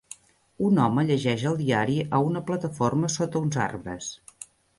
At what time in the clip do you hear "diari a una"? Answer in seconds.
1.59-2.41